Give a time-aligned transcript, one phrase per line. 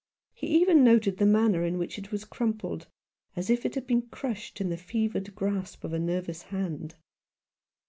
[0.33, 2.87] He even noted the manner in which it was crumpled,
[3.35, 6.95] as if it had been crushed in the fevered grasp of a nervous hand.